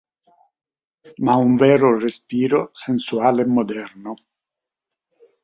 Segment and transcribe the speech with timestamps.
[1.25, 4.13] Ma un vero respiro sensuale e moderno.